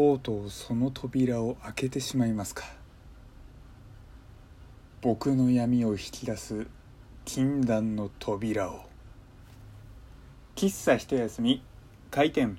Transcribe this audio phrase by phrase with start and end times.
[0.00, 2.64] とうとうその扉を開けてしまいますか？
[5.02, 6.66] 僕の闇を引き出す
[7.26, 8.86] 禁断の扉を。
[10.56, 11.62] 喫茶一休み。
[12.10, 12.56] 開店。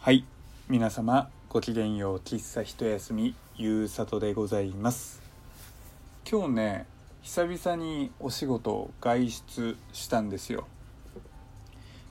[0.00, 0.26] はい。
[0.68, 2.18] 皆様ごきげんよう。
[2.18, 3.34] 喫茶一休み。
[3.56, 5.22] ゆうさとでございます。
[6.30, 10.66] 今日ね久々にお仕事外出したんですよ。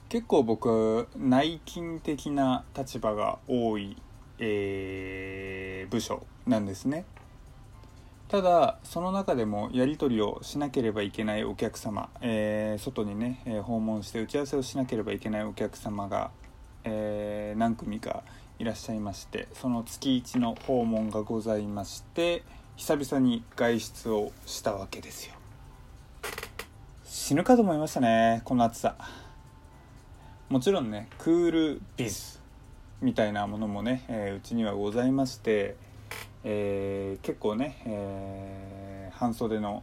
[0.08, 3.96] 結構僕内勤的な立場が多い、
[4.38, 7.04] えー部署なんですね。
[8.28, 16.30] ただその中でもやり取りをしなければいけないお客様、えー外にね、えー訪問して打ち合わせをしなければいけないお客様が、
[16.84, 18.22] えー何組か
[18.60, 22.42] いらっしゃいましてその月一の訪問がございまして
[22.80, 25.34] 久々に外出をしたわけですよ。
[27.04, 28.96] 死ぬかと思いましたねこの暑さ。
[30.48, 32.38] もちろんねクールビズ
[33.02, 35.76] みたいなものもね、えーうちにはございまして、
[36.42, 39.82] えー結構ね、えー半袖の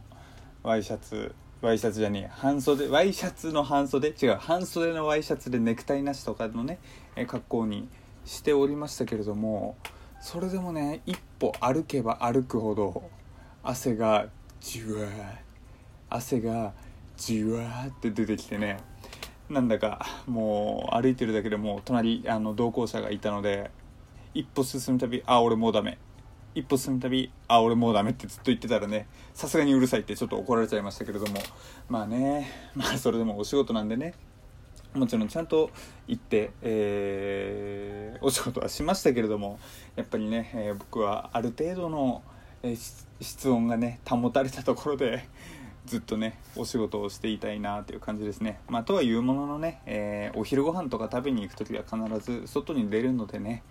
[0.64, 4.08] ワイシャツワイシャツじゃねえ半袖ワイシャツの半袖？
[4.08, 6.80] 違う半袖のワイシャツでネクタイなしとかのね、
[7.14, 7.88] え格好に
[8.24, 9.76] しておりましたけれども
[10.20, 13.10] それでもね一歩歩けば歩くほど
[13.62, 14.26] 汗が
[14.60, 15.08] じわー
[16.10, 16.72] 汗が
[17.16, 18.78] じわーって出てきてね
[19.48, 23.70] なんだかもう歩いてるだけでもう隣あの同行者がいたので
[24.34, 25.98] 一歩進むたびあ俺もうダメ。
[26.54, 31.40] 一歩進むたびあ俺もうダメってずっと言ってたらねさすがにうるさいってちょっと怒られちゃいましたけれども。
[31.88, 34.14] まあねまあそれでもお仕事なんでね。
[34.94, 35.70] もちろんちゃんと
[36.06, 39.60] 行って、えーお仕事はしましたけれども
[39.94, 42.22] やっぱりね、えー僕はある程度の、
[42.62, 45.28] えー室温がね保たれたところで
[45.86, 48.60] ずっとねお仕事をしていたいなという感じですね。
[48.68, 53.62] まあ、とはいうもののね、えお昼ご飯とか食べに行く時は必ず外に出るのでね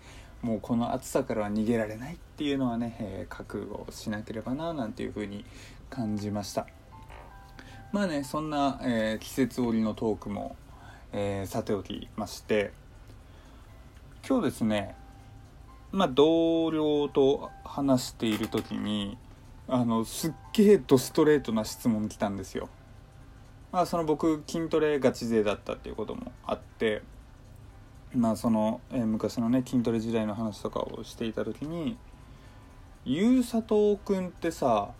[0.42, 5.44] もうこの暑さからは逃げられないっていうのはね、え覚悟しなければななんていうふうに
[5.90, 6.66] 感じました。
[7.92, 10.56] まあねそんな、え季節折のトークも、
[11.12, 12.72] えーさておきまして
[14.28, 14.94] 今日ですね
[15.90, 19.16] まあ同僚と話している時に
[19.68, 22.68] あのすっげえドストレートな質問来たんですよ。
[23.70, 27.02] まあその僕筋トレガチ勢だったっていうこともあって
[28.14, 31.98] まあその、えー昔のね筋トレ時代の話とかをしていた時に
[33.04, 34.90] 「ゆうさとくんってさ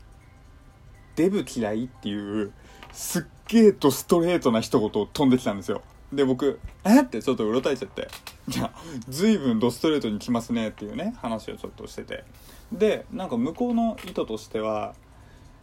[1.16, 2.52] デブ嫌い?」っていう
[2.92, 5.80] すっげえドストレートな一言を飛んできたんですよ
[6.12, 7.02] で僕「え？
[7.02, 8.08] っ?」てちょっとうろたえちゃって
[8.48, 8.72] 「いや
[9.08, 12.24] 随分ドストレートに来ますね」っていうね話をちょっとしてて。
[12.72, 14.94] でなんか向こうの意図としては、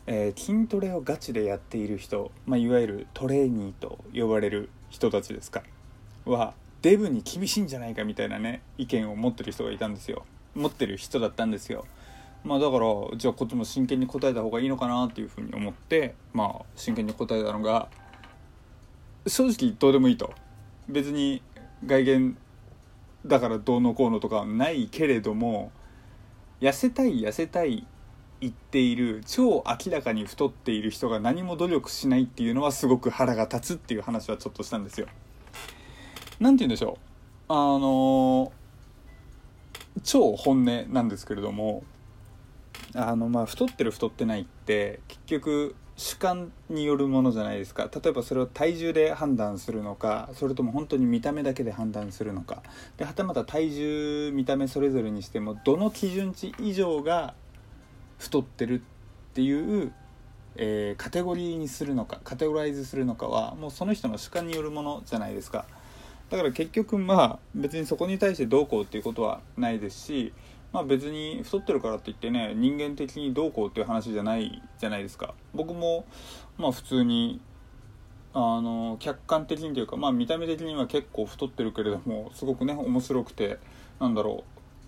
[0.08, 5.64] えー筋トレをガチでやっている人、まあ、いわゆるトレーニーと呼ばれる人たちですか。
[6.26, 10.26] はデブに厳しいんじゃないかみたいなね意見を持ってる人がいたんですよ。
[10.56, 11.86] 持ってる人だったんですよ。
[12.44, 12.86] まあだから
[13.18, 17.88] じゃあこっちも真剣に答えた方がいいのかなっていうふうに思ってまあ真剣に答えたのが
[19.28, 20.34] 正直どうでもいいと
[20.88, 21.42] 別に
[21.86, 22.38] 外見
[23.26, 25.72] だからどうのこうのとかはないけれども
[26.62, 27.88] 痩せたい痩せたい
[28.42, 35.08] 言っている超明らかに太っている人が何も努力しないっていうのはすごく腹が立つっていう話はちょっとしたんですよ。
[36.40, 36.98] なんて言うんでしょ
[37.50, 38.52] うあの
[40.04, 41.84] 超本音なんですけれども
[42.94, 47.90] あのまあ太ってる太ってないって結局主観によるものじゃないですか。
[47.94, 52.64] 例えばそれを体重で判断するのかそれとも本当に見た目だけで判断するのか。
[52.98, 57.34] ではたまた体重見た目それぞれにしてもどの基準値以上が
[58.18, 59.94] 太ってるっていう、
[60.58, 65.66] えーカテゴリーにするのかカテゴライズするのかはもうその人の主観によるものじゃないですか。
[66.30, 70.34] だから結局まあ別にそこに対してどうこうっていうことはないですし
[70.76, 75.34] まあ別に太ってるからって言ってね人間的にどうこうっていう話じゃないじゃないですか。
[75.54, 76.04] 僕も
[76.58, 77.40] まあ普通に
[78.34, 83.58] あの客観的にというかまあ見た目的には結構太ってるけれどもすごくね面白くて
[84.02, 84.44] なんだろ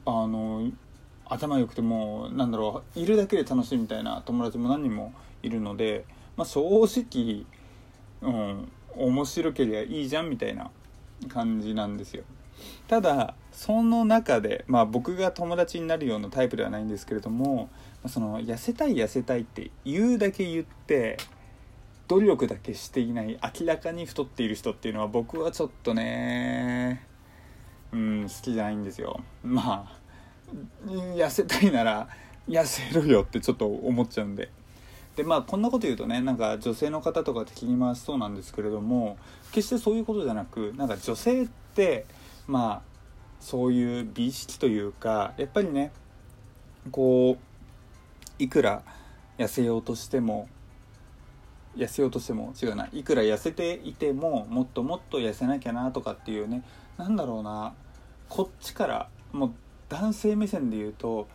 [0.06, 0.70] うあの
[1.24, 6.04] 頭良くてもなんだろういるだけで楽しいみたいな友達も何人もいるので、
[6.36, 7.46] まあ、正直、
[8.22, 10.70] うん、面白ければいいじゃんみたいな
[11.30, 12.26] 感じなんですよ。
[12.88, 17.70] ただその中でまあ僕が友達になるようなタイプではないんですけれども
[18.08, 21.18] その痩せたい痩せたいって言うだけ言って
[22.08, 27.04] 努力だけしていない明らかに太っている人っていうのは僕はちょっとね
[27.92, 29.22] うん好きじゃないんですよ。
[29.44, 29.98] まあ
[30.86, 32.08] 痩せたいなら
[32.48, 34.50] 痩せろよってちょっと思っちゃうんで。
[35.16, 39.18] でまあこんなこと言うとねなんか女性の方とかって気に回しそうなんですけれども
[39.52, 42.06] 決してそういうことじゃなくなんか女性って
[42.48, 42.98] まあ
[43.40, 45.92] そういう美意識というかやっぱりね
[46.92, 48.82] こういくら
[49.38, 50.48] 痩せようとしても
[51.76, 56.64] 痩せようとしても違うないくら痩せていてももっともっと痩せなきゃなとかっていうね
[56.98, 57.74] なんだろうな
[58.30, 59.52] こっちからもう
[59.90, 61.28] 男性目線で言うと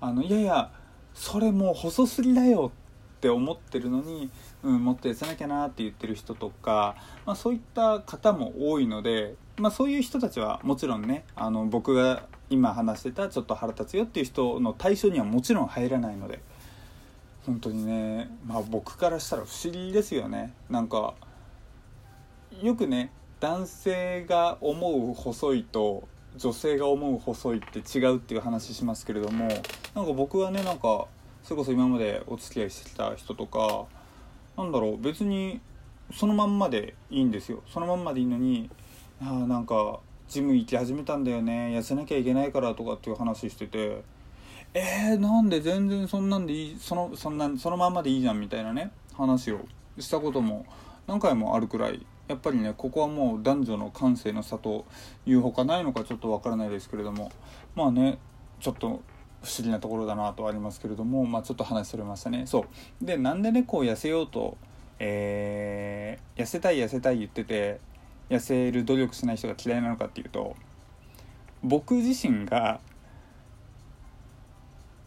[0.00, 0.70] あのいやいや
[1.14, 2.72] それもう細すぎだよ
[3.20, 4.30] って思ってるのに、
[4.62, 6.96] うん、もっと痩せなきゃなって言ってる人とか、
[7.26, 16.40] まあ、そういった方も多いので、まあ、そういう人たちはもちろんねあの僕が今話してたちょっと腹立つよっていう人の対象にはもちろん入らないので
[17.44, 20.54] 本当にねまあ僕からしたら不思議ですよね。
[20.70, 21.14] なんか
[22.62, 29.48] よくね男性が思う細いと女性が思う細いって違うっていう話しますけれども
[29.94, 31.06] なんか僕はねなんか
[31.42, 33.86] それこそ今までお付き合いしてきた人とか
[34.56, 35.60] なんだろう別に
[36.12, 37.62] そのまんまでいいんですよ。
[37.68, 38.68] そのまんまでいいのに
[39.20, 41.76] あなんかジム行き始めたんだよね。
[41.76, 44.02] 痩せなきゃいけないからとかっていう話してて
[44.72, 49.60] えー、なんで全然そんなんでいいそのそんなそのまんまでいいじゃんみたいなね話を
[49.98, 50.64] したことも
[51.08, 54.86] 何回もあるくらいやっぱりねここはもう男女の感性の差と
[55.26, 57.32] いうほかないのかちょっとわからないですけれども
[57.74, 58.18] まあね
[58.60, 59.02] ちょっと
[59.42, 62.46] 不思議なところだなとありますけれども、まあ、ちょっと話それましたね。
[62.46, 62.66] そ
[63.02, 63.04] う。
[63.04, 64.58] でなんでねこう痩せようと、
[64.98, 67.80] えー、痩せたい痩せたい言ってて
[68.28, 70.56] 痩せる努力しない人が嫌いなのかっていうと
[71.62, 72.80] 僕自身が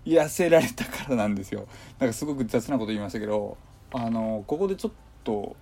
[0.06, 1.68] 痩せられたからなんですよ。
[2.00, 3.57] なんかすごく雑なこと言いましたけど
[3.94, 4.91] あのここでちょっ
[5.24, 5.56] と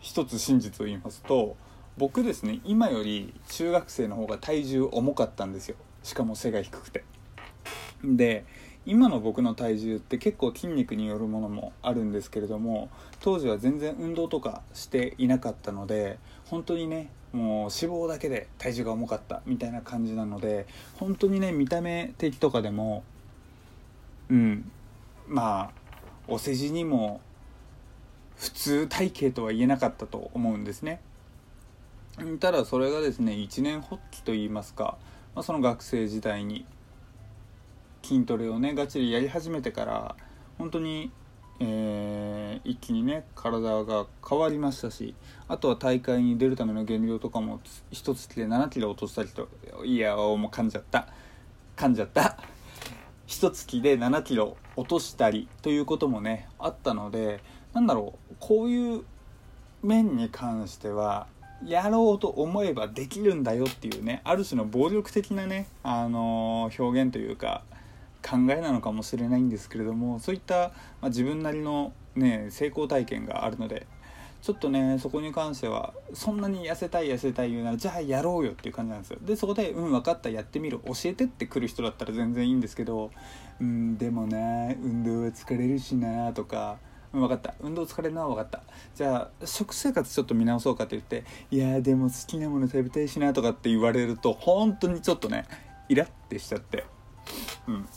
[0.00, 1.56] 一つ真実を言いますと
[1.96, 5.76] 僕ですね今より中学生の方が体重重かったんですよ。
[6.02, 7.04] しかも背が低くて。
[8.04, 8.44] で
[8.86, 12.88] 今の僕の体重って結構筋肉によるものもあるんですけれども
[13.20, 20.66] 当時は全然運動とかしていなかったので本当にねもう脂肪だけで体重が重かったみたいな感じなので
[20.96, 23.04] 本当にね見た目的とかでも
[24.30, 24.70] うん
[25.26, 25.70] まあ
[26.26, 27.20] お世辞にも
[28.36, 31.00] 普通体型とは言えなかったと思うんですね。
[32.40, 34.96] ただそれがですね一年発起といいますか、
[35.34, 36.64] まあ、その学生時代に
[38.02, 40.16] 筋トレをねがっちりやり始めてから
[40.58, 41.10] 本当に、
[41.60, 45.14] えー、一気にね体が変わりましたし
[45.46, 47.60] あとは大会に出るための減量とかも
[47.90, 49.48] 一月で7キロ落としたりと
[49.84, 51.08] いやもう噛んじゃった。
[51.76, 52.38] 噛んじゃった。
[53.28, 57.40] 一月で7キロ落としたりということもねあったので
[57.74, 59.04] なんだろうこういう
[59.82, 61.26] 面に関しては
[61.64, 67.64] やろうと思えばできるんだよっていうねある種の暴力的なね、あのー、表現というか
[68.28, 70.72] 考えなのかもしれないんですけれどもそういった、ま
[71.02, 73.86] あ、自分なりの、ね、成功体験があるので
[74.42, 79.18] ちょっとねそこに関してはそんなに痩せたい痩せたい言うならじゃあやろうよっていう感じなんですよ。
[79.22, 80.78] でそこで「うん分かったやってみる。
[80.86, 83.10] 教えて」って来る人だったら全然いいんですけど
[83.60, 86.78] 「うんでもな運動は疲れるしな」とか
[87.10, 87.54] 分かった。
[87.60, 88.62] 運動疲れるのは分かった。
[88.94, 95.46] じゃあ食生活ちょっと見直そうかって言って「いやでも好きなもの食べたいしな」とかって言われると本当にちょっとね
[95.88, 96.84] イラッてしちゃって。
[97.66, 97.88] うん。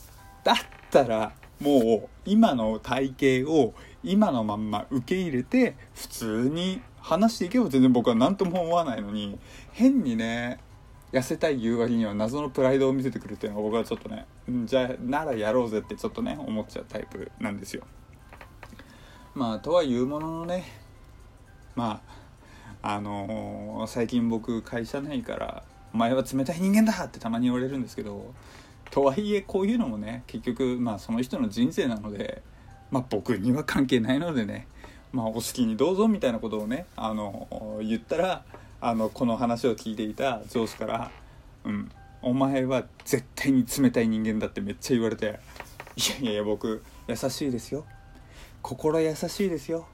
[0.43, 0.55] だっ
[0.89, 3.73] たらもう今の体型を
[4.03, 9.37] 今のまんま受け入れて普通に話していけば全然僕は何とも思わないのに
[9.71, 10.59] 変にね
[11.11, 14.25] 痩せたい言う割には謎のプライドを見せてくるっていうのが僕はちょっとね
[14.65, 17.83] じゃあならやろうぜってちょっとね思っちゃうタイプなんですよ。
[19.33, 20.65] まあとはいうもののね
[21.75, 22.01] ま
[22.81, 28.33] ああのー、最近僕会社内から「お前は冷たい人間だ!」ってたまに言われるんですけど
[28.91, 32.43] とはいえこういうのもね結局まあその人の人生なので
[32.91, 34.67] まあ僕には関係ないのでね
[35.13, 38.43] まあお好きにどうぞみたいなことをねあの言ったら
[38.81, 41.11] あのこの話を聞いていた上司から
[41.63, 45.39] 「うんお前は絶対に冷たい人間だ」ってめっちゃ言われて
[45.95, 47.85] 「いやいやいや僕優しいですよ。
[48.61, 49.87] 心優しいですよ。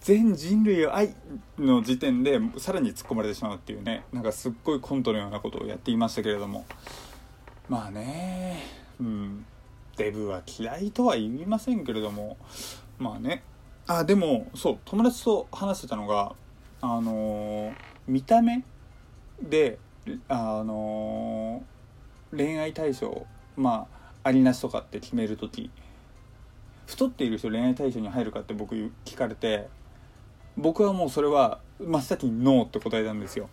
[0.00, 1.14] 全人類を愛
[1.58, 6.64] の時点でさらに突っ込まれてしまうっていうねなんかすっごいコントのようなことをやっていましたけれども。
[7.68, 8.62] まあね
[9.00, 9.44] うん。
[9.96, 12.36] デブは嫌いとは言いませんけれども
[12.98, 13.42] まあね。
[13.86, 16.34] あでもそう友達と話してたのが
[16.80, 17.74] あのー、
[18.06, 18.64] 見た目
[19.40, 19.78] で
[20.28, 23.86] あのー、恋愛対象ま
[24.22, 25.70] あありなしとかって決める時
[26.86, 29.68] 太っている人恋愛対象に入るかって僕聞かれて
[30.56, 33.48] 僕はもうそれは真っ先にノーって答えたんですよ。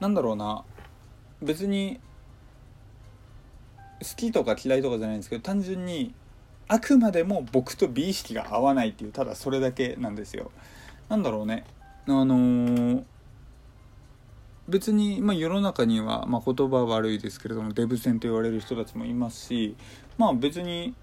[0.00, 0.64] なんだろうな。
[1.42, 2.00] 別に
[4.16, 6.14] きとか嫌いとかじゃないんですけど単純に
[6.68, 10.50] あくまでも僕と美意識が合わないっていうただそれだけなんですよ。
[11.08, 11.64] なんだろうね。
[12.06, 13.04] あのー、
[14.68, 19.76] 別に、まあ、世の中には、まあ、言葉は悪いですけれどもデブ戦と言われる人たちもいますし
[20.16, 20.94] まあ別に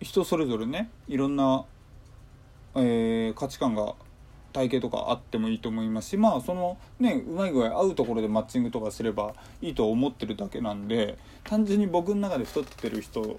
[0.00, 1.64] 人それぞれねいろんな、
[2.74, 3.94] えー、価値観が
[4.56, 13.38] 体型とかあってもいいと思いますしまあそのねうまい具合合うところでマッチングとかすればいいと思ってるだけなんで単純に僕の中で太ってる人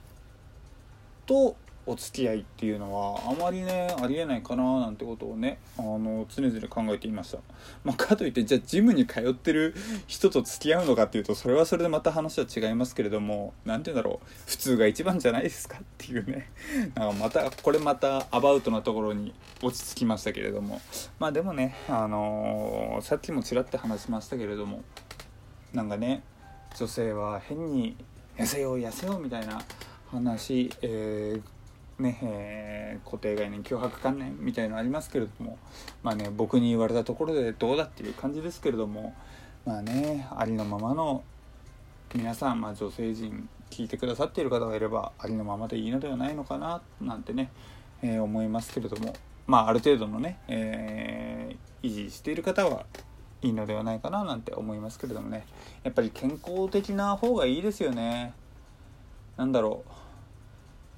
[1.25, 1.55] と
[1.87, 7.39] お付き合いっていうのはあまりねありえないかななんてことをねあの常々考えていました、
[7.85, 9.73] まあ、かといってじゃあジムに通ってる
[10.05, 14.27] 人と付き合うのかっていうとそれはそれでまた話は違いますけれども何て言うんだろう。
[14.45, 16.49] 普通が一番じゃないですかっていうね。
[16.95, 20.81] なんかまたこれまたアバウトなところに落ち着きましたけれども。
[21.19, 24.83] まあでもねあのー、さっきもちらって話しましたけれども
[25.73, 26.23] なんかね
[26.75, 27.95] 女性は変に
[28.37, 29.61] 痩せよう痩せようみたいな
[30.11, 31.56] 話、えー
[31.99, 35.57] ねえー、固定概念脅迫観念みたいのありますけれども
[36.03, 39.15] まあね僕に言われたところでどうだっていう感じですけれども
[39.65, 41.23] まあねありのままの
[42.13, 47.49] 皆さん、まあ、女性陣聞いてくださっている方がいればありのままでいいのではないのかななんてね、
[48.03, 49.15] えー、思いますけれども
[49.47, 52.85] まあある程度のね、えー、維持している方は
[53.41, 55.45] いいのではないかななんて思いますけれどもね。
[55.83, 58.33] やっぱり健康的な方がいいですよね。
[59.37, 59.91] なんだろう。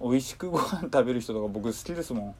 [0.01, 2.35] 美味しくご飯食べる人とか僕好きですも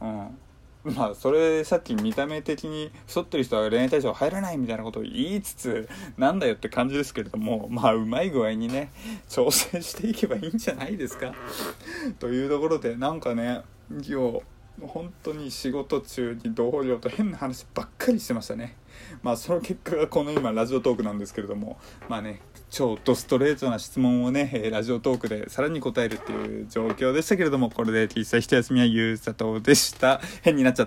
[0.00, 0.06] ん。
[0.06, 0.38] うん。
[0.84, 8.92] まあそれさっき見た目的に太ってる人は恋愛対象入らないみたいなことを言いつつなんだよって感じですけれどもまあうまい具合にね
[9.26, 11.34] 挑戦していけばいいんじゃないですか。
[12.18, 14.42] というところでなんかね今日
[14.80, 18.76] 本当に仕事中に同僚と変な話ばっかりしてましたね
[19.22, 22.40] まあその結果がこの今ラジオトークなんですけれどもまあね
[22.74, 30.20] 超ドストレートな質問をねラジオトークでさらに答えるっていう状況でしたけれどもこれで小さい一休みはゆうさとでした。
[30.42, 30.82] 変になっちゃった。